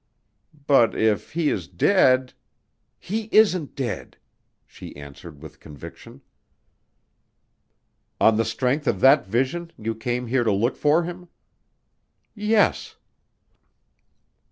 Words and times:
"But 0.65 0.95
if 0.95 1.33
he 1.33 1.51
is 1.51 1.67
dead" 1.67 2.33
"He 3.09 3.29
isn't 3.31 3.75
dead," 3.75 4.17
she 4.65 4.95
answered 4.95 5.43
with 5.43 5.59
conviction. 5.59 6.21
"On 8.19 8.35
the 8.35 8.43
strength 8.43 8.87
of 8.87 8.99
that 9.01 9.27
vision 9.27 9.71
you 9.77 9.93
came 9.93 10.25
here 10.25 10.43
to 10.43 10.51
look 10.51 10.75
for 10.75 11.03
him?" 11.03 11.27
"Yes." 12.33 12.95